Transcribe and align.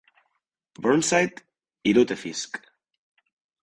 Burnside 0.85 1.45
i 1.91 1.95
Lutefisk. 2.01 2.61